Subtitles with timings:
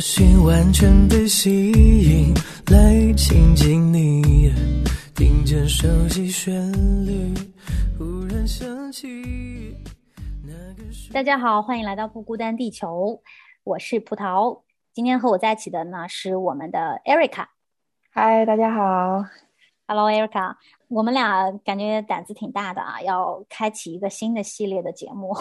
[0.00, 2.32] 我心完全被吸引，
[2.72, 4.50] 来亲近你，
[5.14, 6.72] 听见熟悉旋
[7.04, 7.34] 律，
[7.98, 9.76] 忽然想起
[10.42, 10.82] 那个。
[11.12, 13.20] 大家好，欢迎来到不孤单地球，
[13.62, 14.62] 我是葡萄。
[14.94, 17.44] 今天和我在一起的呢是我们的 Erica。
[18.10, 19.26] 嗨，大家好。
[19.90, 20.54] Hello，Erica。
[20.86, 25.34] 我们俩感觉胆子挺大的啊，要开启一个新的系列的节目，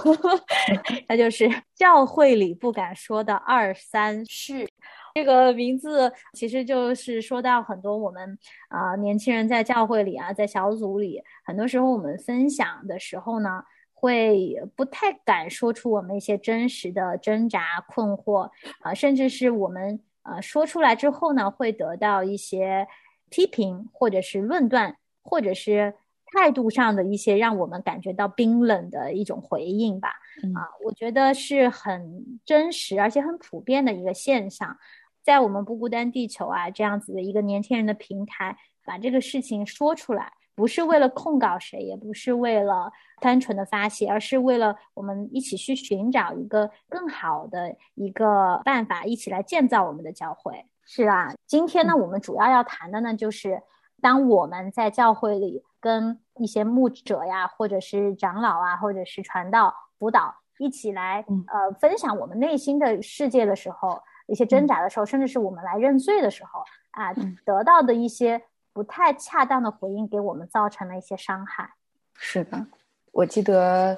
[1.07, 4.67] 那就是教会里不敢说的二三事。
[5.13, 8.39] 这个名字其实就是说到很多我们
[8.69, 18.49] 啊年轻人在教会里啊，在小组里，很多时候我们分享的时候呢，会不太敢说出我们一些真实的挣扎、困惑
[18.81, 22.87] 啊，甚至是我们呃说出来之后呢，会得到一些。
[23.29, 25.95] 批评或者是论断，或者是
[26.33, 30.09] 态度上的一些让我们感觉到冰冷的一种回应吧。
[30.55, 34.77] 啊，我觉得是很真实而且很普遍的一个现象。
[35.21, 50.65] 在我们不孤单地球啊这样子的一个年轻人的平台，把这个事情说出来，不是为了控告谁，也不是为了单纯的发泄，而是为了我们一起去寻找一个更好的一个办法，一起来建造我们的教会。
[50.91, 53.61] 是啊，今天呢，我们主要要谈的呢，就是
[54.01, 67.13] 当我们在教会里跟一些牧者呀，或者是长老啊，或者是传道、辅导一起来呃分享我们内心的世界的时候，一些挣扎的时候，甚至是我们来认罪的时候啊，
[67.45, 68.41] 得到的一些
[68.73, 71.69] 不太恰当的回应，给我们造成了一些伤害。
[72.15, 72.65] 是的，
[73.11, 73.95] 我记得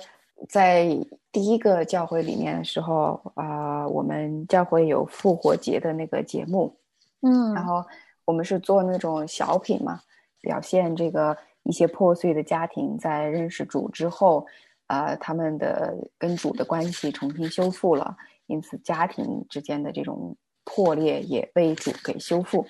[0.49, 0.89] 在
[1.31, 6.75] 第一个教会里面的时候啊，我们教会有复活节的那个节目。
[7.21, 7.85] 嗯，然后
[8.25, 9.99] 我们是做那种小品嘛，
[10.41, 14.45] 表现这个一些破碎的家庭在认识主之后，
[14.87, 18.17] 呃，他们的跟主的关系重新修复了，
[18.47, 22.65] 因此家庭之间的这种破裂也被主给修复，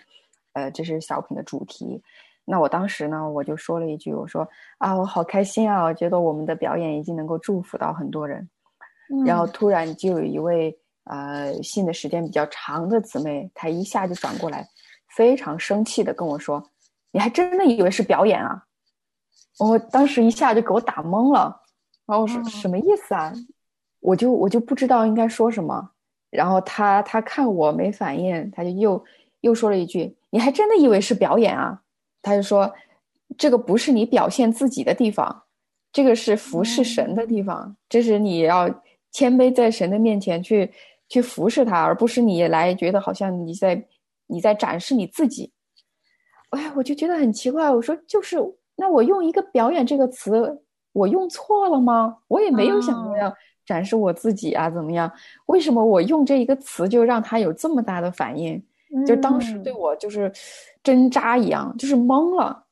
[0.53, 2.01] 呃，这是小品的主题。
[2.43, 4.45] 那我当时呢，我就说了一句，我说
[4.79, 8.49] 啊，我好开心啊，我觉得我们的表演已经能够祝福到很多人。
[9.25, 10.77] 然后突然就有一位。
[11.05, 14.67] 呃，信的时间比较长的姊妹，她一下就转过来，
[15.15, 16.63] 非常生气的跟我说
[17.11, 18.63] ：“你还真的以为是表演啊？”
[19.57, 21.61] 我当时一下就给我打懵了，
[22.05, 23.33] 然后我说：“什么意思啊？”
[23.99, 25.91] 我就我就不知道应该说什么。
[26.29, 29.03] 然后他他看我没反应，他就又
[29.41, 31.81] 又说了一句：“你还真的以为是表演啊？”
[32.21, 32.71] 他就说
[33.37, 35.43] ：“这个不是你表现自己的地方，
[35.91, 38.69] 这个是服侍神的地方，这是你要
[39.11, 40.71] 谦卑在神的面前去。”
[41.11, 43.85] 去服侍他，而不是你来觉得好像你在
[44.27, 45.51] 你在展示你自己。
[46.51, 47.69] 哎，我就觉得很奇怪。
[47.69, 48.37] 我说，就是
[48.77, 50.61] 那我用一个“表演”这个词，
[50.93, 52.19] 我用错了吗？
[52.29, 53.33] 我也没有想过要
[53.65, 55.11] 展示我自己啊，怎么样？
[55.47, 58.63] 为什么我用这一个词就让他有这么大的反应？
[59.05, 60.31] 就当时对我就是
[60.81, 62.63] 针扎一样，就是懵了。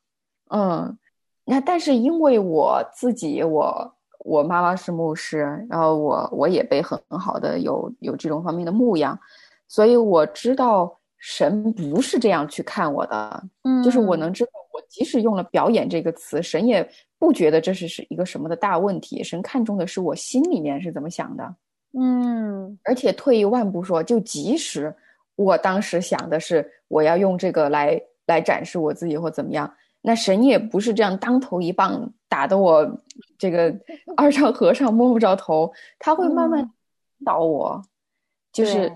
[0.49, 0.97] 嗯，
[1.43, 3.95] 那但是因为我自己我。
[4.19, 9.17] 我妈妈是牧师，然后我我也被很好的有有这种方面的牧养，
[9.67, 16.87] 所以我知道神不是这样去看我的，嗯，就是我能知道，我即使用了“表演”这个词，神也
[17.17, 21.55] 不觉得这是是一个什么的大问题，神看重的是我心里面是怎么想的，
[21.97, 24.93] 嗯，而且退一万步说，就即使
[25.35, 29.71] 我当时想的是我要用这个来来展示我自己或怎么样。
[30.01, 32.89] 那神也不是这样当头一棒打得我
[33.37, 33.75] 这个
[34.15, 36.71] 二丈和尚摸不着头，他会慢慢
[37.25, 37.81] 导我，
[38.53, 38.91] 就是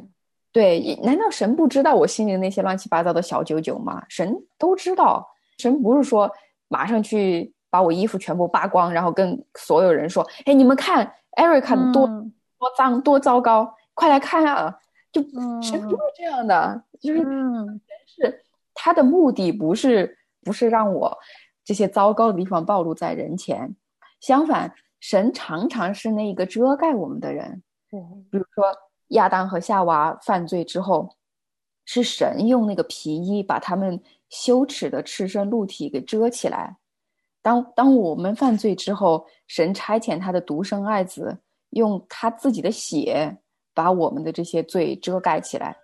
[0.53, 0.97] 对。
[1.03, 4.01] 难道神不知道我心里那些乱七八糟的小九九吗？
[4.07, 5.29] 神都知道。
[5.57, 6.31] 神不是说
[6.69, 14.79] 马上去把我衣服全部扒光，然后跟所有人说：“哎，你们看艾瑞卡多多脏多糟糕，快来看啊！”
[15.11, 15.21] 就
[15.61, 18.43] 神不是这样的，就是神是
[18.73, 20.17] 他的目的不是。
[20.43, 21.17] 不是让我
[21.63, 23.75] 这些糟糕的地方暴露在人前，
[24.19, 27.63] 相反，神常常是那个遮盖我们的人。
[27.91, 28.65] 嗯，比如说
[29.09, 31.15] 亚当和夏娃犯罪之后，
[31.85, 36.77] 是神用那个皮衣把他们羞耻的赤身露体给遮起来。
[37.41, 41.37] 当当我们犯罪之后，神差遣他的独生爱子，
[41.71, 43.37] 用他自己的血
[43.73, 45.75] 把我们的这些罪遮盖起来。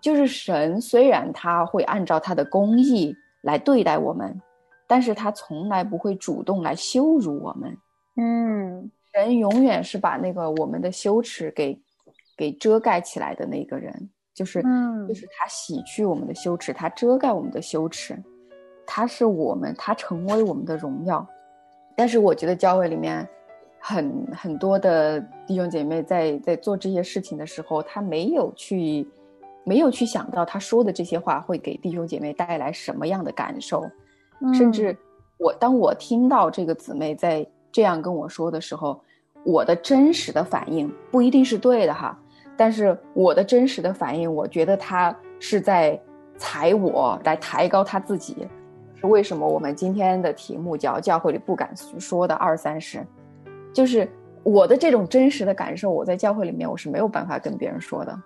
[0.00, 3.12] 就是神虽然他会按照他的公义
[3.48, 4.38] 来对待我们，
[4.86, 7.74] 但是他从来不会主动来羞辱我们。
[8.20, 11.80] 嗯人永远是把那个我们的羞耻给
[12.36, 18.14] 给遮盖起来的那个人，就是、嗯就是他洗去我们的羞耻，他遮盖我们的羞耻，
[18.86, 21.26] 他是我们，他成为我们的荣耀。
[21.96, 23.26] 但是我觉得教会里面
[23.80, 29.08] 很很多的弟兄姐妹在在做这些事情的时候，他没有去
[29.68, 33.84] 没有去想到他说的这些话会给弟兄姐妹带来什么样的感受。
[34.54, 34.96] 甚至
[35.36, 38.98] 我当我听到这个姊妹在这样跟我说的时候，
[39.44, 42.18] 我的真实的反应不一定是对的哈，
[42.56, 46.00] 但是我的真实的反应，我觉得他是在
[46.38, 48.48] 踩我，来抬高他自己。
[49.00, 53.06] 是为什么我们今天的题目叫“教会里不敢说的二三十”，
[53.72, 54.08] 就是
[54.42, 58.18] 我的这种真实的感受，我在教会里面我是没有办法跟别人说的，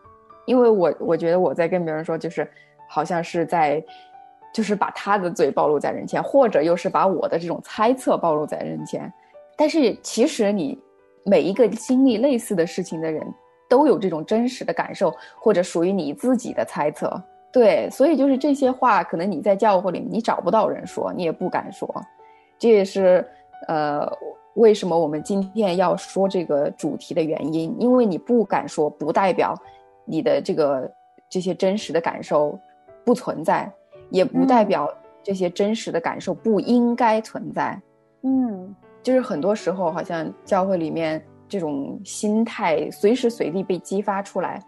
[0.47, 2.49] 因为我我觉得我在跟别人说，就是
[2.89, 3.83] 好像是在。
[4.55, 9.11] 就是把他的嘴暴露在人前，或者又是把我的这种猜测暴露在人前。
[9.56, 10.79] 但是其实你
[11.25, 13.27] 每一个经历类似的事情的人，
[13.67, 15.11] 都有这种真实的感受，
[15.41, 17.11] 或者属于你自己的猜测。
[17.50, 21.88] 对，所以就是这些话，可能你在教会里你找不到人说，你也不敢说。
[22.59, 23.27] 这也是
[23.69, 24.06] 呃
[24.56, 29.55] 为什么我们今天要说这个主题的原因，因为你不敢说，不代表
[30.04, 30.90] 你的这个
[31.28, 32.58] 这些真实的感受
[33.04, 33.72] 不存在。
[34.10, 37.81] 也不代表这些真实的感受不应该存在，
[38.25, 44.62] 嗯，就是很多时候好像教会里面这种心态随时随地被激发出来，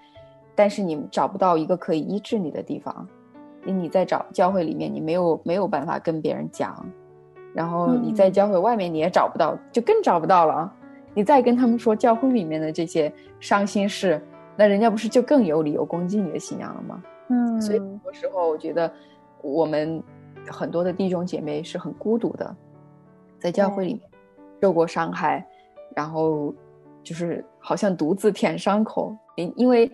[0.55, 3.07] 但是你找不到一个可以医治你的地方，
[3.67, 6.75] 你在找教会里面你没有没有办法跟别人讲，
[7.53, 10.73] 然后你在教会外面你也找不到，就更找不到了。
[11.13, 14.19] 你再跟他们说教会里面的这些伤心事，
[14.57, 17.03] 那人家不是就更有理由攻击你的信仰了吗？
[17.29, 18.93] 嗯，所以很多时候我觉得。
[19.47, 20.03] 我们
[20.47, 22.57] 很多的弟兄姐妹是很孤独的，
[23.39, 24.03] 在教会里面
[24.63, 25.47] 受过伤害，
[25.95, 26.55] 然后
[27.03, 29.15] 就是好像独自舔伤口。
[29.37, 29.93] 因因为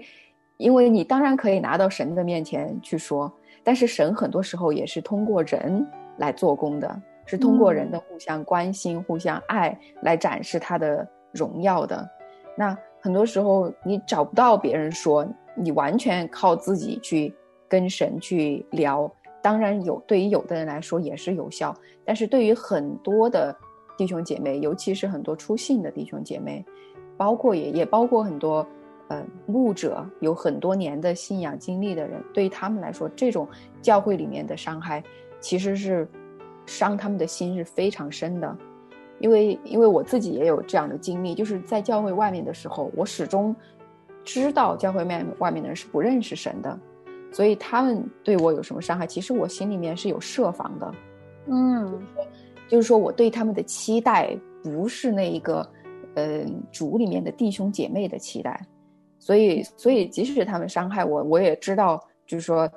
[0.57, 3.33] 因为你当然可以拿到神的面前去说，
[3.65, 5.85] 但是神很多时候也是通过人
[6.19, 12.09] 来做工的，是通过人的互相关心、互相爱来展示他的荣耀的。
[12.57, 17.35] 那很多时候你找不到别人说，你完全靠自己去
[17.69, 19.11] 跟神去聊。
[19.43, 21.75] 当然有，对于有的人来说也是有效，
[22.05, 23.57] 但是对于很多的
[23.97, 26.63] 弟兄姐妹，尤其是很多出信的弟兄姐妹，
[27.17, 28.67] 包括也也包括很多
[29.09, 33.49] 呃牧者，有很多年的信仰经历的人，对于他们来说，这种
[33.81, 35.03] 教会里面的伤害
[35.41, 36.07] 其实是
[36.67, 38.57] 伤他们的心是非常深的，
[39.21, 43.55] 因为因为我自己也有这样的经历，就是在教会外面的时候，我始终
[44.25, 46.79] 知道教会面外面的人是不认识神的。
[47.33, 50.93] 所以他们对我有什么伤害，其实我心里面是有设防的，
[51.47, 52.03] 嗯，
[52.67, 55.65] 就是说我对他们的期待不是那一个，
[56.17, 58.61] 呃，主里面的弟兄姐妹的期待，
[59.21, 62.69] 所以，所以即使他们伤害我，我也知道，就是说，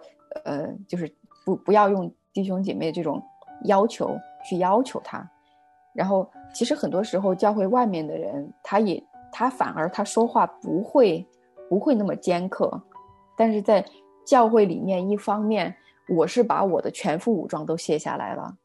[0.45, 1.11] 呃，就是
[1.43, 3.19] 不不要用弟兄姐妹这种
[3.63, 4.15] 要求
[4.47, 5.27] 去要求他，
[5.93, 9.01] 然后，其实很多时候教会外面的人，他也
[9.31, 11.25] 他反而他说话不会
[11.69, 12.81] 不会那么尖刻，
[13.37, 13.85] 但是在
[14.25, 15.73] 教会里面，一方面
[16.09, 18.55] 我是把我的全副武装都卸下来了，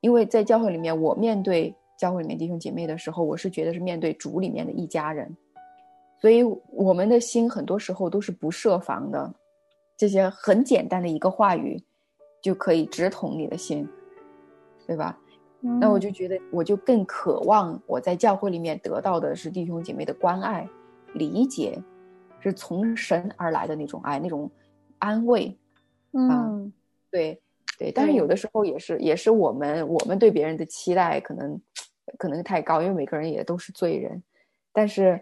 [0.00, 5.34] 因为在教会里面，我面对教会里面弟兄姐妹的时候，我是觉得是面对主里面的一家人，
[6.20, 9.32] 所以我们的心很多时候都是不设防的，
[9.96, 11.82] 这些很简单的一个话语
[12.42, 13.88] 就可以直捅你的心，
[14.86, 15.18] 对吧？
[15.80, 20.68] 那我就觉得，我就更渴望我在教会里面得到的是弟兄姐妹的关爱、
[21.14, 21.78] 理解，
[22.40, 24.50] 是从神而来的那种爱，那种。
[24.98, 25.54] 安慰，
[26.12, 26.72] 嗯，
[27.10, 27.38] 对
[27.78, 31.60] 对，但是有的时候也是也是我们我们对别人的期待可能
[32.16, 34.22] 可能太高，因为每个人也都是罪人，
[34.72, 35.20] 但是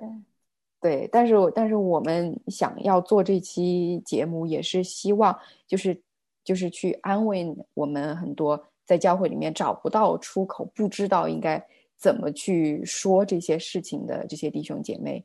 [0.80, 5.36] 对，但是但是我们想要做这期节目，也是希望
[5.66, 6.00] 就是
[6.44, 11.64] 就是去安慰我们很多在教会里面找不到出口，不知道应该
[11.96, 15.24] 怎么去说这些事情的这些弟兄姐妹。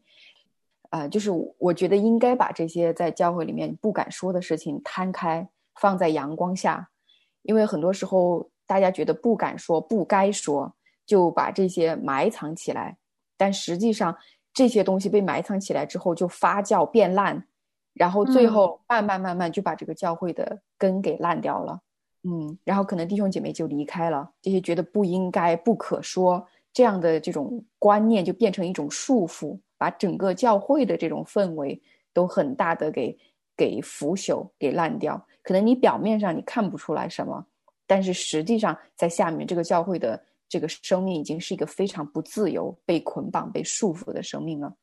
[0.89, 6.89] 啊，就是我觉得应该把这些在教会里面不敢说的事情摊开，放在阳光下，
[7.43, 10.73] 因为很多时候大家觉得不敢说、不该说，
[11.05, 12.97] 就把这些埋藏起来。
[13.37, 14.17] 但实际上，
[14.51, 17.45] 这些东西被埋藏起来之后，就发酵变烂，
[17.93, 21.73] 然后最后慢慢慢慢就把这个教会的根给烂掉了。
[21.73, 21.81] 嗯，
[22.23, 29.57] 嗯然后可能弟兄姐妹就离开了，这些觉得不应该、不可说这样的这种观念，就变成一种束缚。
[29.77, 33.17] 把整个教会的这种氛围都很大的给
[33.55, 35.25] 给腐朽、给烂掉。
[35.41, 37.45] 可能你表面上你看不出来什么，
[37.87, 44.75] 但是实际上在下面这个教会的这个生命已经是一个非常不自由、被捆绑、被束缚的生命了。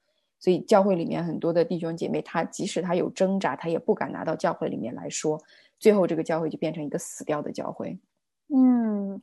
[0.47, 5.37] 所以教会里面很多的弟兄姐妹，他即使他有挣扎，他也不敢拿到教会里面来说。
[5.81, 7.99] 最后这个教会就变成一个死掉的教会。
[8.55, 9.21] 嗯，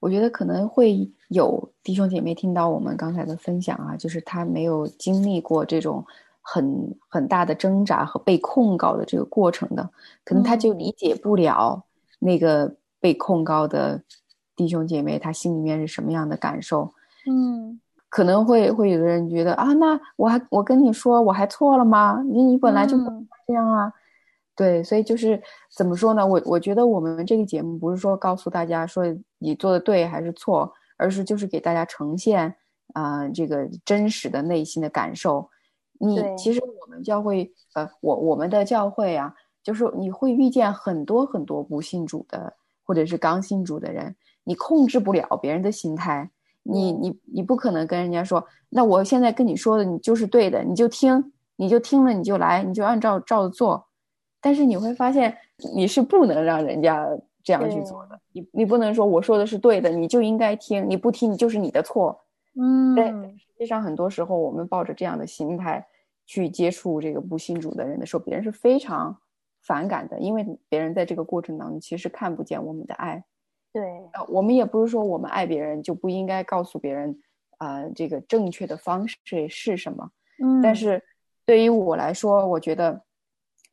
[0.00, 6.04] 我觉得可能会有弟兄姐妹听到我们刚才的分享啊，就是他没有经历过这种
[6.40, 9.88] 很很大的挣扎和被控告的这个过程的，
[10.24, 11.84] 可能他就理解不了
[12.18, 14.02] 那个被控告的
[14.56, 16.92] 弟兄姐妹他心里面是什么样的感受。
[17.30, 17.80] 嗯，
[18.14, 22.22] 可能会会有的人觉得啊，那我还我跟你说我还错了吗？
[22.24, 23.04] 你你本来就不
[23.44, 23.92] 这样啊。
[24.54, 25.42] 对，所以就是
[25.76, 26.24] 怎么说呢？
[26.24, 29.04] 我我觉得我们这个节目不是说告诉大家说
[29.38, 32.54] 你做的对还是错，而是就是给大家呈现
[32.92, 35.50] 啊这个真实的内心的感受。
[35.98, 42.54] 你其实我们教会呃，我我们的教会啊，就是你会遇见很多很多不信主的
[42.84, 46.30] 或者是刚信主的人，你控制不了别人的心态，
[46.64, 53.86] 你你你不可能跟人家说，那我现在跟你说的你就是对的，你就听，你就听了你就来，你就按照照着做。
[54.40, 55.36] 但是你会发现，
[55.74, 57.08] 你是不能让人家
[57.42, 58.18] 这样去做的。
[58.32, 62.18] 你你不能说我说的是对的，你就应该听，你不听你就是你的错。
[62.58, 63.06] 嗯，对。
[63.38, 65.86] 实际上，很多时候我们抱着这样的心态
[66.26, 69.16] 去接触这个不信主的人的时候，别人是非常
[69.62, 73.22] 反感的，因为别人在这个过程当中其实看不见我们的爱。
[73.74, 73.82] 对，
[74.14, 77.20] 呃，我们也不是说我们爱别人就不应该告诉别人，
[77.58, 79.18] 啊，这个正确的方式
[79.50, 80.10] 是什么。
[80.42, 81.02] 嗯，但是
[81.44, 83.04] 对于我来说，我觉得。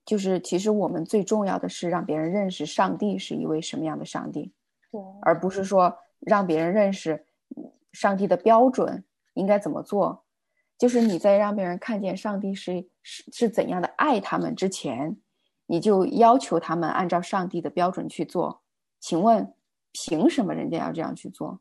[0.04, 4.52] 就是，其实我们最重要的是让别人认识上帝是一位什么样的上帝，
[4.92, 7.24] 对，而不是说让别人认识
[7.94, 9.04] 上帝的标准
[9.36, 10.26] 应该怎么做。
[10.76, 15.16] 就是你在让别人看见上帝是是是怎样的爱他们之前，
[15.68, 18.64] 你就要求他们按照上帝的标准去做。
[19.00, 19.54] 请问，
[19.92, 21.60] 凭什么人家要这样去做？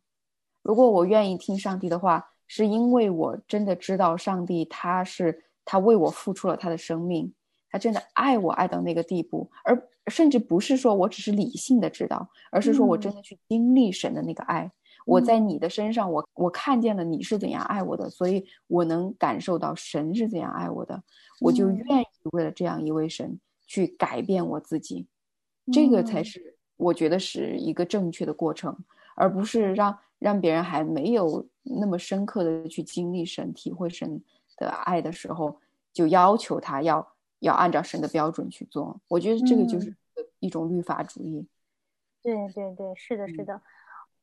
[0.63, 7.33] 如果我愿意听上帝的话，是因为我真的知道上帝他是他为我付出了他的生命。
[7.73, 14.69] 他真的爱我爱到那个地步，而甚至不是说我只是理性的知道，而是说我真的去经历神的那个爱。
[15.07, 21.01] 我在你的身上，我我看见了你是怎样爱我的，所以我能感受到神是怎样爱我的，
[21.41, 25.07] 我就愿意为了这样一位神去改变我自己。
[25.73, 28.77] 这个才是我觉得是一个正确的过程，
[29.15, 34.23] 而不是让让别人还没有那么深刻的去经历神、体会神
[34.57, 35.61] 的爱的时候，
[35.93, 37.07] 就要求他要。
[37.41, 39.97] 要按照神的标准去做，我觉得这个就是
[40.41, 41.49] 一种律法主义。
[42.21, 43.63] 对对对，是的，是的。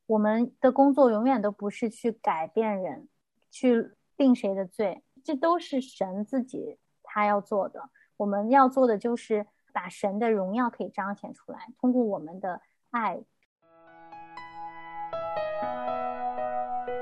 [0.05, 3.09] 我们的工作永远都不是去改变人，
[3.49, 7.89] 去定谁的罪，这都是神自己他要做的。
[8.17, 13.15] 我们要做的就是把神的荣耀可以彰显出来，通过我们的爱。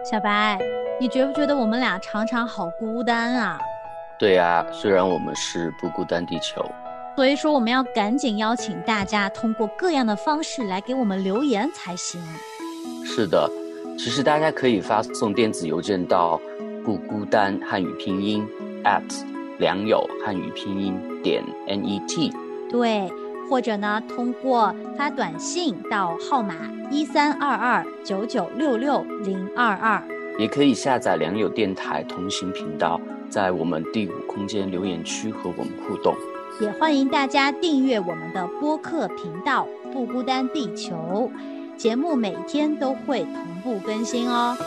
[0.03, 0.60] 小白，
[1.00, 3.58] 你觉不觉得我们俩常常好孤单啊？
[4.20, 6.70] 对啊，虽然我们是不孤单地球，
[7.15, 12.22] 所以说我们要赶紧邀请大家通过各样的方式来给我们留言才行。
[13.05, 13.50] 是的，
[13.98, 16.38] 其实大家可以发送电子邮件到
[16.84, 18.46] 不孤单汉语拼音
[18.84, 19.01] at
[19.60, 22.45] 良友汉语拼音点 net。
[22.75, 23.10] 对，
[23.50, 26.55] 或者呢，通过发短信到号码
[26.91, 30.03] 一三二二九九六六零二二，
[30.38, 33.00] 也可以下载良友电台同行频道。
[33.29, 36.13] 在我们第五空间留言区和我们互动，
[36.60, 41.32] 也欢迎大家订阅我们的播客频道“不孤单地球”，
[41.77, 44.58] 节目每天都会同步更新哦。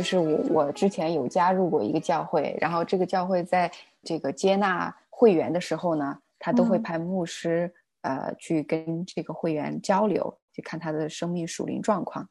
[0.00, 3.70] 就是我，我之前有加入过一个教会，然后这个教会在
[4.02, 10.36] 这个接纳会员的时候呢，他都会派牧师呃去跟这个会员交流。
[10.52, 12.28] 去看他的生命属灵状况。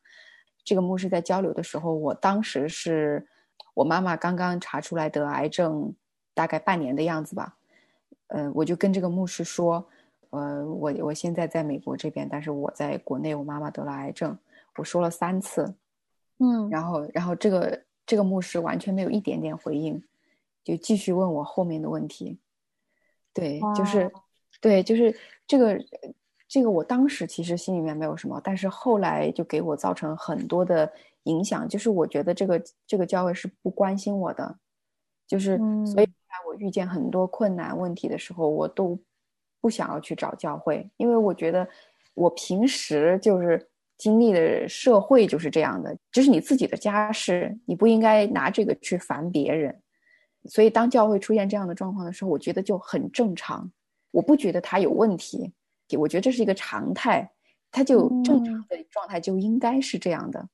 [0.65, 3.25] 这个牧师在交流的时候，我当时是
[3.73, 5.95] 我妈妈刚刚查出来得癌症，
[6.33, 7.55] 大概半年的样子吧。
[8.27, 9.88] 呃，我就跟这个牧师说，
[10.31, 14.38] 呃，我我现在在美国这边，但是我在国内，我妈妈得了癌症。
[14.75, 15.73] 我说了三次，
[16.39, 20.03] 嗯，然后然后这个这个牧师完全没有一点点回应，
[20.63, 22.39] 就继续问我后面的问题。
[23.34, 24.12] 对，就是
[24.60, 25.15] 对，就是
[25.48, 25.79] 这个。
[26.51, 30.91] 这个我当时其实心里面没有什么，但是后来就给我造成很多的
[31.25, 31.69] 影响。
[31.69, 34.58] 就是我觉得这个这个教会是不关心我的，
[35.27, 39.00] 就是所以在我遇见很多困难问题的时候，我都
[39.62, 41.69] 不想要去找教会，因为我觉得
[42.15, 43.68] 我平时就是
[44.00, 49.79] 经历的社会就是这样的，这是你自己的家事，你不应该拿这个去烦别人。
[50.46, 53.70] 所以，当教会出现这样的状况的时候，我觉得就很正常。
[54.12, 55.51] 我不觉得他有问题，
[55.98, 57.29] 我觉得这是一个常态，
[57.70, 60.48] 他就正常的状态就应该是这样的。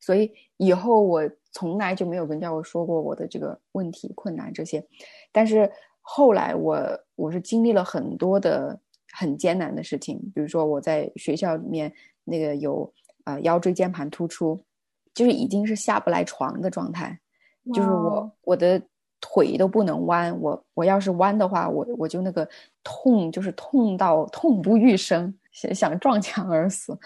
[0.00, 4.82] 所以以后我从来就没有跟教会说过我的这个问题、困难这些。
[5.30, 5.70] 但是
[6.00, 8.80] 后来我我是经历了很多的
[9.12, 11.92] 很艰难的事情，比如说我在学校里面
[12.24, 12.92] 那个有
[13.24, 14.60] 啊腰椎间盘突出，
[15.14, 17.18] 就是已经是下不来床的状态，
[17.72, 18.80] 就是我我的。
[19.22, 22.48] 腿都不能弯，我我要是弯的话，我我就那个
[22.82, 26.98] 痛，就是痛到痛不欲生，想想撞墙而死。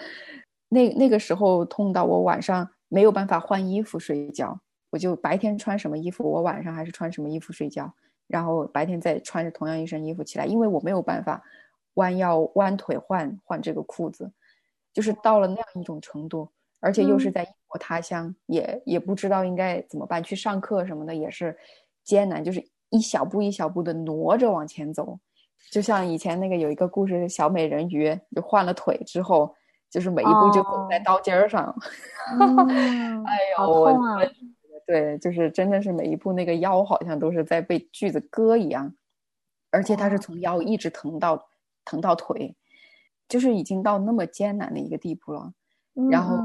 [0.68, 4.56] 那那个时候痛到我晚上没有办法换衣服睡觉，
[4.90, 7.92] 我就白天穿什么衣服，我晚上还是穿什么衣服睡觉，
[8.28, 11.42] 然后白天再穿着同样一身衣服起来，因为我没有办法
[11.94, 14.30] 弯腰弯腿换换这个裤子，
[14.92, 16.48] 就是到了那样一种程度，
[16.80, 21.56] 而且又是在异国他乡，也也不知道应该怎么办，去上课什么的也是。
[22.04, 25.18] 艰难就是一小步一小步的挪着往前走，
[25.70, 29.54] 就像以前那个有一个故事，小美人鱼就换了腿之后，
[29.88, 31.74] 就是每一步就走在刀尖上。
[33.24, 34.20] 哎呦，我
[34.86, 38.94] 对，就是真的是每一步那个腰好像都是在被锯子割一样，
[39.70, 41.42] 而且它是从腰一直疼到
[41.84, 42.54] 疼到腿，
[43.28, 45.52] 就是已经到那么艰难的一个地步了。
[46.10, 46.36] 然后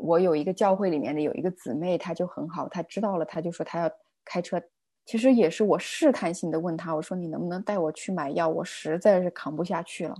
[0.00, 3.90] 我有一个教会里面的有一个姊妹，她就很好，她知道了，她就说她要
[4.24, 4.62] 开车。
[5.04, 8.48] 其实也是我试探性的问她，我说你能不能带我去买药？
[8.48, 10.16] 我实在是扛不下去了。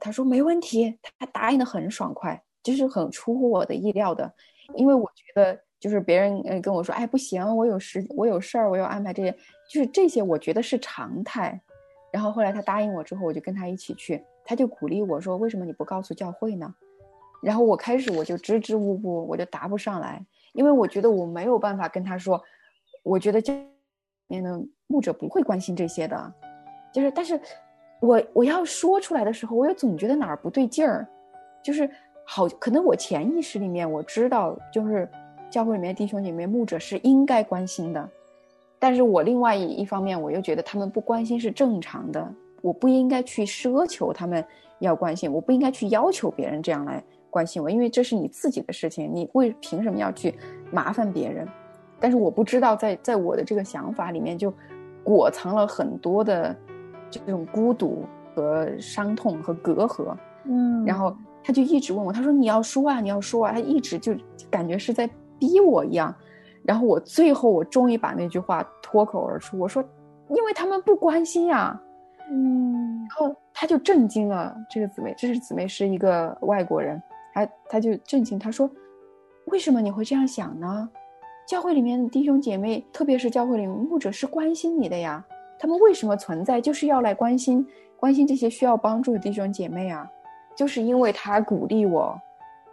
[0.00, 4.32] 她说没问题，她答应的很爽快，就是很出乎我的意料的。
[4.74, 9.32] 因为我觉得就是别人嗯跟我说，哎不行，我有时我有事儿，我要安排这些，
[9.68, 11.60] 就是这些我觉得是常态。
[12.12, 16.74] 然后后来他答应我之后，我就跟他一起去，他就鼓励我说，为什么你不告诉教会呢？
[17.42, 22.42] 然后我开始我就支支吾吾，我就答不上来，因为我觉得我没有办法跟他说，
[23.02, 23.54] 我觉得教。
[24.32, 26.32] 面的牧者不会关心这些的，
[26.92, 27.40] 就是，但是，
[28.00, 31.04] 我我要说出来的时候，我又总觉得哪儿不对劲儿，
[31.64, 31.90] 就是
[32.24, 35.08] 好，可能我潜意识里面我知道，就是
[35.50, 38.08] 教会里面弟兄姐妹牧者是应该关心的，
[38.80, 44.44] 但是我另外一方面我又觉得他们不关心是正常的，我不应该去奢求他们
[44.80, 50.34] 要关心，我不应该去要求别人这样来关心我，因为这是你自己的事情，你为凭什么要去
[50.72, 51.46] 麻烦别人？
[52.00, 54.50] 但是我不知道，在在我的这个想法里面，就
[55.04, 56.56] 裹藏了很多的
[57.10, 60.16] 这种孤独和伤痛和隔阂。
[60.44, 61.14] 嗯，然后
[61.44, 64.14] 他就一直问我，他说：“你要说啊，你要说啊。”他一直就
[64.50, 65.06] 感觉是在
[65.38, 66.14] 逼我一样。
[66.64, 69.82] 然后我最后我终于把那句话脱口而出，我说
[70.28, 71.80] ：“因为他们不关心呀。”
[72.30, 74.54] 嗯，然后他就震惊了。
[74.70, 77.02] 这个姊妹，这是姊妹是一个外国人，
[77.34, 78.70] 他他就震惊，他说
[79.46, 80.88] ：“为什么你会这样想呢？”
[81.48, 85.24] 教会里面的弟兄姐妹，特别是教会里面牧者，是关心你的呀。
[85.58, 90.08] 他们为什么存在，就是要来关心关心这些需要帮助的弟兄姐妹啊。
[90.54, 92.16] 就是因为他鼓励我，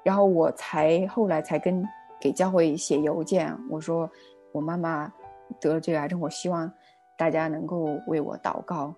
[0.04, 1.84] 然后我才后来才跟
[2.19, 4.10] 给教会写邮件，我说
[4.51, 5.12] 我妈妈
[5.60, 6.71] 得了这个癌症，我希望
[7.17, 8.93] 大家能够为我祷告。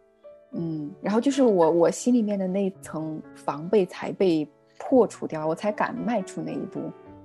[0.52, 4.48] 嗯，然后就是我我心里面的那层防备才被
[4.80, 6.80] 破除掉，我才敢迈出那一步，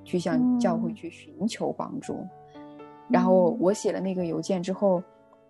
[0.04, 2.26] 去向教会去寻求帮助。
[3.09, 5.02] 然后我写了那个邮件之后，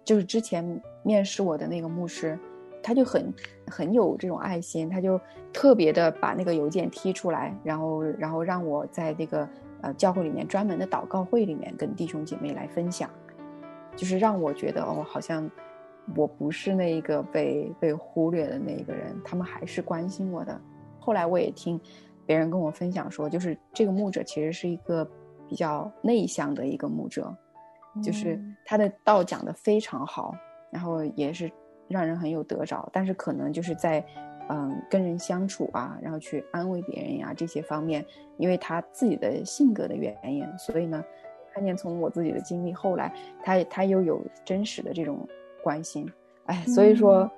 [0.04, 0.64] 就是之前
[1.02, 2.38] 面试我的那个牧师，
[2.82, 3.32] 他就很
[3.66, 5.18] 很有这种爱心，他就
[5.52, 9.48] 特别的把那个邮件踢出来，然后然后让我在那个
[9.84, 13.10] 呃教会里面专门的祷告会里面跟弟兄姐妹来分享，
[13.94, 15.48] 就是让我觉得哦，好像
[16.16, 20.60] 我不是那一个被被忽略的那一个人，他们还是关心我的。
[20.98, 21.78] 后来我也听
[22.24, 25.06] 别人跟我分享说，就是这个牧者其实是一个
[25.48, 27.34] 比较内向的一个牧者。
[28.02, 30.34] 就是他的道讲的非常好，
[30.72, 31.48] 然后也是
[31.86, 34.04] 让人很有得着，但是可能就是在，
[34.48, 38.04] 嗯，跟人相处啊，然后去安慰别人呀这些方面，
[38.36, 41.04] 因为他自己的性格的原因，所以呢，
[41.52, 45.26] 看见从我自己的经历，后来他他又有真实的这种
[45.62, 46.10] 关心，
[46.46, 47.30] 哎，所以说，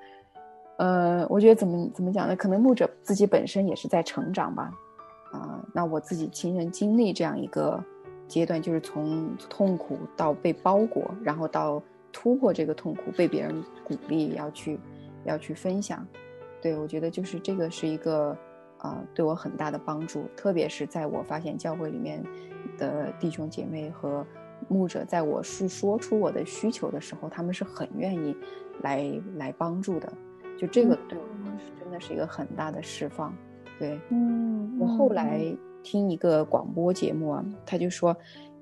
[0.79, 2.35] 呃，我觉得怎么怎么讲呢？
[2.35, 4.71] 可能牧者自己本身也是在成长吧，
[5.33, 7.83] 啊，那我自己亲身经历这样一个。
[8.29, 11.81] 阶段就是从痛苦到被包裹，然后到
[12.13, 14.81] 突破这个痛苦，被别人鼓励要去，
[15.25, 16.05] 要去分享。
[16.61, 18.37] 对我觉得就是这个是一个，
[18.79, 20.25] 啊，对我很大的帮助。
[20.37, 22.23] 特别是在我发现教会里面
[22.79, 24.27] 的弟兄姐妹和
[24.69, 28.37] 牧者，在我诉说出我的需求的时候，他们是很愿意
[28.83, 30.13] 来来帮助的。
[30.59, 31.25] 就这个对我
[31.79, 33.35] 真的是一个很大的释放。
[33.79, 38.17] 对，嗯，我后嗯来听一个广播节目啊，他就说，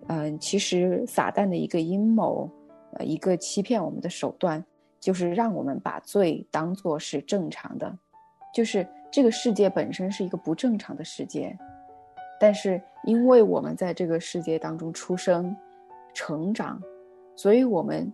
[0.09, 2.51] 嗯、其实撒旦的一个阴谋，
[2.95, 4.63] 呃，一个欺骗我们的手段，
[5.05, 7.95] 就是让我们把罪当作是正常的，
[8.55, 11.55] 就是这个世界本身是一个不正常的世界，
[12.41, 15.55] 但是因为我们在这个世界当中出生、
[16.15, 16.81] 成长，
[17.37, 18.11] 所以我们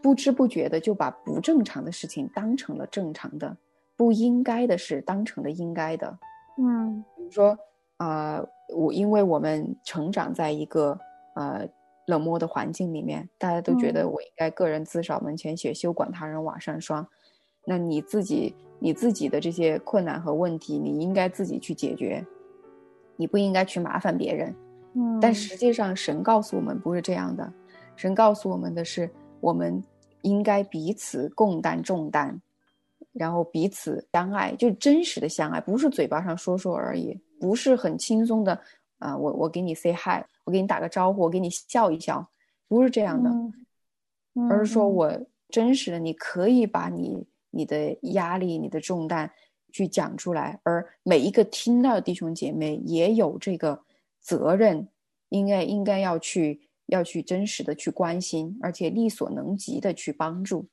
[0.00, 3.56] 不知不觉的就把不正常的事情当成了正常的，
[3.96, 6.16] 不应该的事当成了应该的。
[6.56, 7.58] 嗯比如说，
[7.96, 8.40] 啊、
[8.72, 10.96] 我因为我们成长在一个
[11.34, 11.68] 呃
[12.06, 17.06] 冷漠的环境里面，大家都觉得嗯我应该个人自扫门前雪，休管他人瓦上霜。
[17.64, 22.24] 那你自己你自己的这些困难和问题，你应该自己去解决，
[23.16, 24.54] 你不应该去麻烦别人。
[24.94, 27.52] 嗯，但实际上，神告诉我们不是这样的，
[27.96, 29.82] 神告诉我们的是，我们
[30.22, 32.40] 应该彼此共担重担，
[33.12, 38.58] 然后彼此相爱，就真实的相爱，不是嘴巴上说说而已，不是很轻松的
[38.98, 42.30] 啊、我我给你 say hi，我给你打个招呼，我给你笑一笑，
[42.68, 43.66] 不是这样的，嗯
[44.34, 49.30] 嗯而是说嗯我真实的，你可以把你你的压力、你的重担
[49.72, 53.82] 去讲出来，而每一个听到的弟兄姐妹也有这个
[54.20, 54.88] 责任，
[55.28, 60.66] 应该应该要去要去真实的去关心，而且力所能及的去帮助，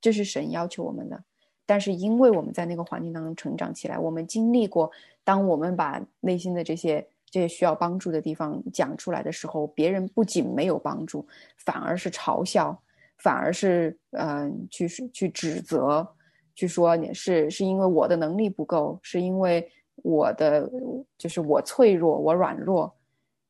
[0.00, 1.24] 这是神要求我们的。
[1.66, 4.90] 但是因为我们在那个环境当中成长起来，我们经历过，
[5.22, 11.26] 当我们把内心的这些这些需要帮助的地方讲出来的时候，别人不仅没有帮助，
[11.58, 12.80] 反而是嘲笑，
[13.18, 16.06] 反而是嗯、呃去去指责，
[16.54, 20.70] 去说你是是因为我的能力不够，是因为我的
[21.16, 22.96] 就是我脆弱，我软弱，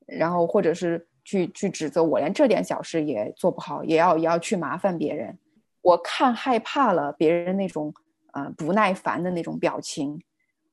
[0.05, 5.37] 然后或者是去去指责我连这点小事也做不好，也要也要去麻烦别人。
[5.81, 7.93] 我看害怕了别人那种
[8.33, 10.21] 呃不耐烦的那种表情，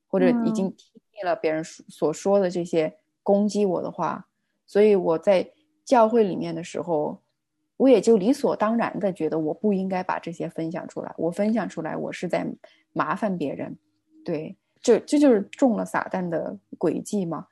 [0.07, 0.75] 或者已经
[1.23, 4.27] 了别人所所说的这些攻击我的话，
[4.65, 5.49] 所以我在
[5.85, 7.19] 教会里面的时候，
[7.77, 11.13] 我也就理所当然的觉得我不应该把这些分享出来。
[11.17, 12.45] 我分享出来，我是在
[12.93, 13.77] 麻烦别人。
[14.25, 17.47] 对，这这就是中了撒旦的诡计嘛。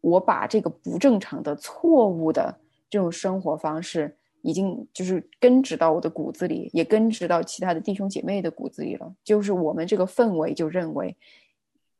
[0.00, 2.54] 我把这个不正常的、错误的
[2.88, 9.12] 这种生活方式，已经就是根植到我的骨子里，也根植到其他的弟兄姐妹的骨子里了。
[9.24, 11.16] 就是我们这个氛围就认为，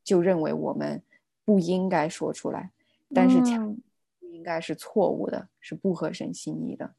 [0.03, 1.01] 就认为我们
[1.49, 2.69] 不应该说出来，
[3.11, 3.81] 但是恰嗯
[4.19, 6.93] 不应该是错误的，是不合神心意的。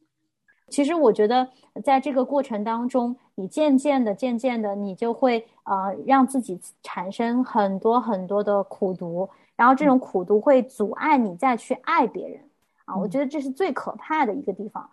[0.69, 1.49] 其实我觉得，
[1.85, 12.43] 在这个过程当中，你渐渐的、渐渐的，你就会呃让自己产生很多很多的苦毒，然后这种苦毒会阻碍你再去爱别人
[12.87, 12.97] 啊。
[12.97, 14.91] 我嗯觉得这是最可怕的一个地方，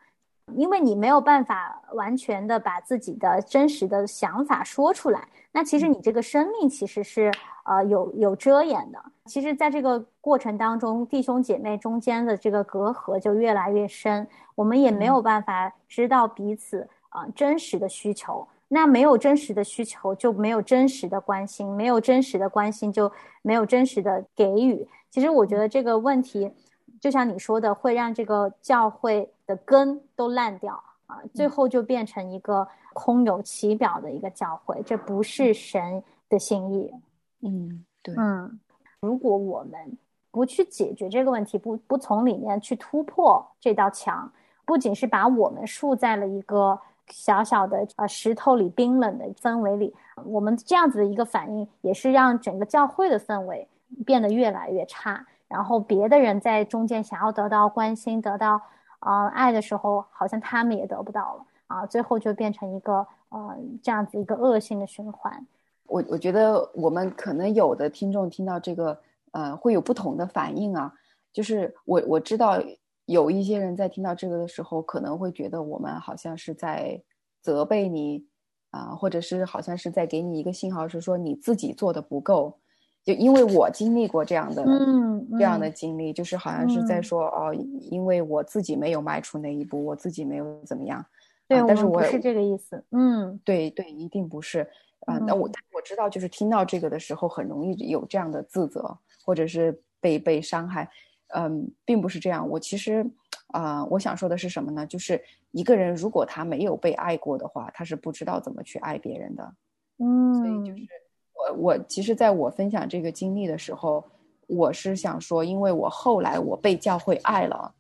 [0.55, 7.31] 因为你没有办法完全的把自己的真实的想法说出来，那其实你这个生命其实是
[7.65, 8.99] 呃有有遮掩的。
[9.25, 18.47] 其实，在这个过程当中，弟兄姐妹中间的这个隔阂就越来越深，我们也没有办法知道彼此啊、呃真实的需求。
[18.69, 24.87] 那没有真实的需求，就没有真实的关心；没有真实的关心，就没有真实的给予。
[25.09, 26.51] 其实，我觉得这个问题，
[26.99, 30.75] 就像你说的，会让这个教会的根都烂掉
[31.07, 36.93] 啊，最后就变成一个空有其表的一个教会，这不是神的心意。
[37.41, 38.59] 嗯，对，嗯，
[38.99, 39.97] 如果我们
[40.29, 44.31] 不去解决这个问题，不不从里面去突破这道墙，
[44.65, 53.67] 不仅是把我们束在了一个小小的呃石头里冰冷的氛围里，我们这样子的一个反应，也是让整个教会的氛围
[54.05, 55.25] 变得越来越差。
[55.47, 58.61] 然后别的人在中间想要得到关心、得到
[58.99, 65.45] 呃爱的时候，好像他们也得不到了啊，最后就变成一个呃这样子一个恶性的循环。
[65.85, 68.99] 我我觉得我们可能有的听众听到这个，
[69.31, 70.93] 呃，会有不同的反应啊。
[71.31, 72.61] 就是我我知道
[73.05, 77.01] 有一些人在听到这个的时候，可能会觉得我们好像是在
[77.41, 78.25] 责备你
[78.71, 82.59] 啊、或者是好像是在给你一个信号，是说你自己做的不够。
[83.07, 87.53] 就因为我经历过这样的，嗯这样的嗯经历，就是好像是在嗯说哦，
[87.89, 91.05] 因为我自己没有迈出那一步，我自己没有怎么样。
[91.47, 92.83] 对，啊但是我是这个意思。
[92.91, 94.59] 嗯对对，一定不是
[95.05, 95.17] 啊。
[95.19, 100.89] 那我嗯但我知道，就是听到这个的时候，很容易有这样的自责，或者是被被伤害。
[101.29, 102.45] 嗯，并不是这样。
[102.49, 103.09] 我其实
[103.53, 104.85] 啊、我想说的是什么呢？
[104.85, 109.53] 就是一个人如果他没有被爱过的话，他是不知道怎么去爱别人的。
[109.99, 111.06] 嗯所以就是嗯
[111.37, 114.03] 我我其实在我分享这个经历的时候，
[114.47, 117.73] 我是想说，因为我后来我被教会爱了，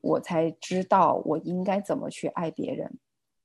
[0.00, 2.90] 我才知道我应该怎么去爱别人。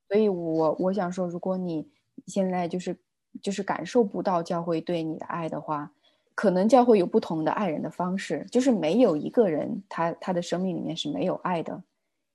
[0.08, 1.88] 所以我我想说，如果你
[2.26, 2.98] 现在就是
[3.42, 5.92] 就是感受不到教会对你的爱的话，
[6.34, 11.84] 可能教会有不同的爱人的方式，就是没有一个人他他的生命里面是没有爱的，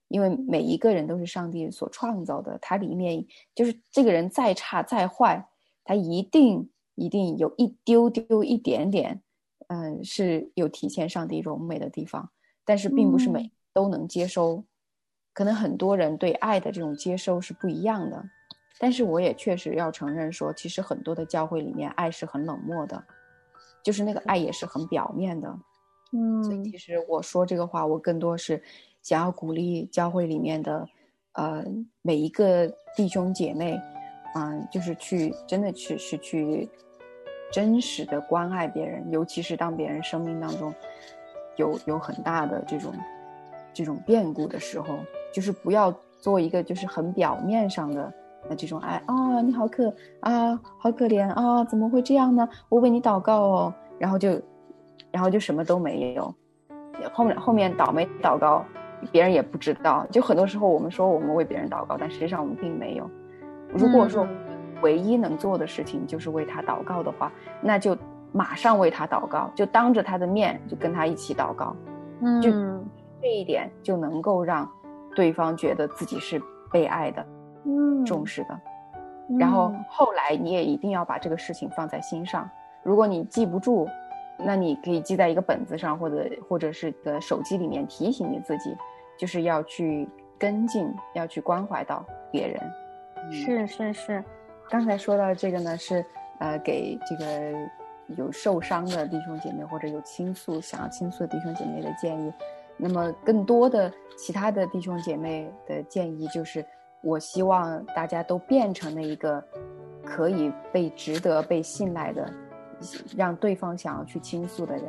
[0.09, 5.45] 因为每一个人都是上帝所创造的，他里面就是这个人再差再坏，
[5.85, 9.23] 他一定一定有一丢丢一点点，
[9.69, 12.31] 嗯，是有体现上帝荣美的地方，
[12.65, 14.65] 但是并不是每都能接收，
[15.33, 18.25] 可能很多人对爱的这种接收是不一样的，
[18.79, 23.05] 但是我也确实要承认说，其实很多的教会里面爱是很冷漠的。
[23.83, 25.59] 就是那个爱也是很表面的，
[26.13, 28.63] 嗯，所以其实我说这个话，我更多是
[29.03, 30.89] 想要鼓励教会里面的，
[31.33, 31.63] 呃，
[32.01, 33.79] 每一个弟兄姐妹，
[34.35, 36.67] 嗯，就是去真的去是去
[37.55, 40.75] 真实的关爱别人，尤其是当别人生命当中
[41.55, 42.93] 有有很大的这种
[43.73, 44.99] 这种变故的时候，
[45.33, 48.13] 就是不要做一个就是很表面上的。
[48.49, 52.47] 那这种爱啊，你好可啊，好可怜啊，怎么会这样呢？
[52.69, 54.31] 我为你祷告哦，然后就，
[55.13, 56.35] 然后就什么都没有，
[57.13, 58.65] 后面后面倒霉祷告，
[59.13, 60.05] 别人也不知道。
[60.11, 63.09] 就很多时候我们说我们为别人祷告，但实际上我们并没有。
[63.73, 64.27] 如果说
[64.85, 67.97] 唯一能做的事情就是为他祷告的话，那就
[68.33, 71.75] 马上为他祷告，就当着他的面就跟他一起祷告。
[72.21, 72.51] 嗯，就
[73.21, 74.71] 这一点就能够让
[75.17, 77.27] 对方觉得自己是被爱的。
[77.67, 78.61] 嗯重视的，
[79.39, 82.47] 然后后来你也一定要把这个事情放在心上。
[82.83, 83.89] 如果你记不住，
[84.39, 88.77] 那你可以记在一个本子上，或者或者是的手机里面提醒你自己，
[89.17, 90.07] 就是要去
[90.39, 92.61] 跟进，要去关怀到别人。
[93.33, 94.25] 是是是，
[94.69, 96.05] 刚才说到这个呢，是
[96.39, 97.53] 呃给这个
[98.17, 102.33] 有受伤的弟兄姐妹或者有倾诉想要倾诉的弟兄姐妹的建议。
[102.77, 106.65] 那么更多的其他的弟兄姐妹的建议就是。
[107.07, 109.45] 我希望大家都变成了一个
[110.03, 112.27] 可以被值得被信赖的，
[113.15, 114.85] 让对方想要去倾诉的人。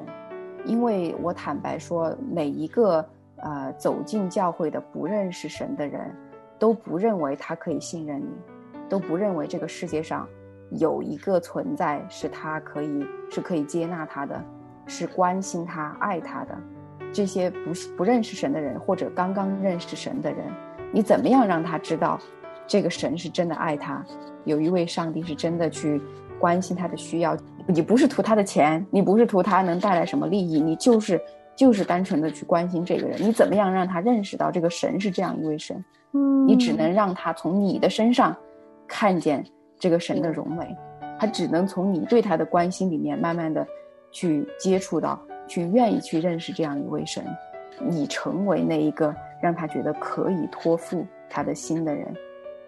[0.63, 6.09] 因为我坦白说，每一个呃走进教会的不认识神的人，
[6.57, 8.29] 都不认为他可以信任你，
[8.89, 10.27] 都不认为这个世界上
[10.71, 14.43] 有一个存在是他可以是可以接纳他的，
[14.87, 16.55] 是关心他、爱他的。
[17.11, 20.45] 这些不不认识神的人，或者刚刚认识神的人。
[20.91, 22.19] 你怎么样让他知道，
[22.67, 24.03] 这个神是真的爱他，
[24.43, 26.01] 有一位上帝是真的去
[26.39, 27.37] 关心他的需要。
[27.67, 31.19] 你不是图他的钱，你不是图他能带来什么利益，你就是
[31.55, 33.21] 就是单纯的去关心这个人。
[33.21, 35.83] 你怎么样让他认识到这个神是这样一位神？
[36.13, 38.35] 嗯，你只能让他从你的身上
[38.87, 39.43] 看见
[39.79, 40.75] 这个神的荣美，
[41.19, 43.65] 他只能从你对他的关心里面慢慢的
[44.11, 47.23] 去接触到，去愿意去认识这样一位神。
[47.79, 49.15] 你成为那一个。
[49.41, 52.11] 让他觉得可以托付他的心的人，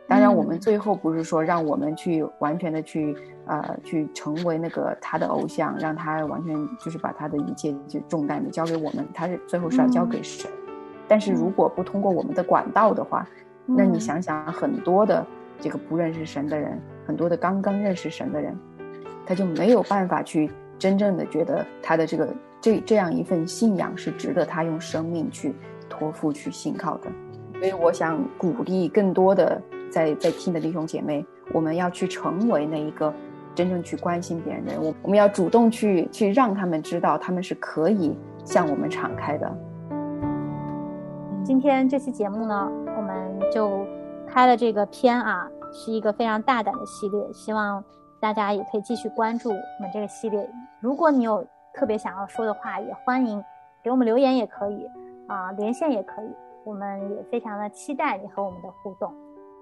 [0.07, 3.15] 当然，我们最后不是说让我们去完全的去
[3.47, 10.51] 呃去成为那个他的偶像，让他完全就是把他的一切就重担就交给我们，他是最后是要交给神。
[11.07, 13.27] 但是如果不通过我们的管道的话，
[13.65, 15.25] 那你想想，很多的
[15.59, 18.57] 这个不认识神的人，很多的刚刚认识神的人，
[19.25, 25.53] 他就没有办法去真正的觉得他的这个这这样一份信仰是值得他用生命去。
[25.89, 27.09] 托付去信靠的，
[27.59, 33.11] 所以我想鼓励更多的在在听的弟兄姐妹，我们要去成为那一个
[33.55, 34.83] 真正去关心别人的人。
[34.83, 39.57] 我我们要主动去去让他们知道，他们是可以向我们敞开的。
[41.41, 43.15] 今天这期节目呢，我们
[43.49, 43.87] 就
[44.37, 47.83] 开了这个片啊，是一个非常大胆的系列，希望
[48.19, 50.47] 大家也可以继续关注我们这个系列。
[50.79, 53.43] 如果你有特别想要说的话，也欢迎
[53.81, 54.87] 给我们留言，也可以。
[55.27, 56.31] 啊，连线也可以，
[56.63, 59.11] 我们也非常的期待你和我们的互动。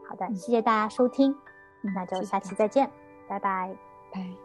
[0.10, 1.34] 好的，谢谢大家收听，
[1.96, 2.92] 那就下期再见，
[3.30, 3.74] 拜拜，
[4.14, 4.45] 拜。